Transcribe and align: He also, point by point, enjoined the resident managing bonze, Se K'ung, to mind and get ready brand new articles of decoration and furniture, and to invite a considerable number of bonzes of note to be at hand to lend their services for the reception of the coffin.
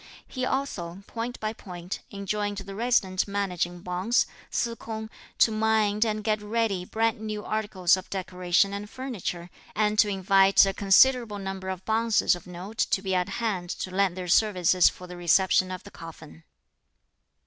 He 0.27 0.47
also, 0.47 1.03
point 1.05 1.39
by 1.39 1.53
point, 1.53 1.99
enjoined 2.09 2.57
the 2.57 2.73
resident 2.73 3.27
managing 3.27 3.81
bonze, 3.81 4.25
Se 4.49 4.73
K'ung, 4.73 5.09
to 5.37 5.51
mind 5.51 6.03
and 6.03 6.23
get 6.23 6.41
ready 6.41 6.83
brand 6.85 7.21
new 7.21 7.45
articles 7.45 7.95
of 7.95 8.09
decoration 8.09 8.73
and 8.73 8.89
furniture, 8.89 9.51
and 9.75 9.99
to 9.99 10.09
invite 10.09 10.65
a 10.65 10.73
considerable 10.73 11.37
number 11.37 11.69
of 11.69 11.85
bonzes 11.85 12.35
of 12.35 12.47
note 12.47 12.79
to 12.79 13.03
be 13.03 13.13
at 13.13 13.29
hand 13.29 13.69
to 13.69 13.91
lend 13.91 14.17
their 14.17 14.27
services 14.27 14.89
for 14.89 15.05
the 15.05 15.17
reception 15.17 15.69
of 15.69 15.83
the 15.83 15.91
coffin. 15.91 16.45